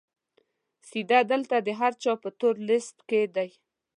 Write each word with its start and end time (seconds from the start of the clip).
سید 0.89 1.11
دلته 1.31 1.55
د 1.61 1.69
هر 1.79 1.93
چا 2.03 2.13
په 2.23 2.29
تور 2.39 2.55
لیست 2.69 2.97
کې 3.09 3.21
دی. 3.35 3.49